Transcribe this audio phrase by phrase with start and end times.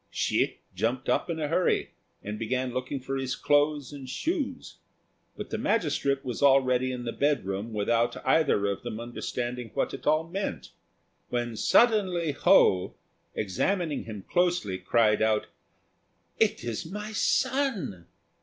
[0.09, 1.91] Hsi jumped up in a hurry,
[2.23, 4.77] and began looking for his clothes and shoes;
[5.37, 10.07] but the magistrate was already in the bedroom without either of them understanding what it
[10.07, 10.71] all meant:
[11.29, 12.95] when suddenly Ho,
[13.35, 15.45] examining him closely, cried out,
[16.39, 18.07] "It is my son!"